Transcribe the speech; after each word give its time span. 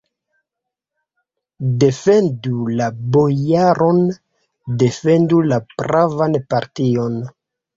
Defendu 1.83 2.63
la 2.79 2.87
bojaron, 3.17 4.01
defendu 4.85 5.45
la 5.53 5.63
pravan 5.77 6.41
partion! 6.55 7.25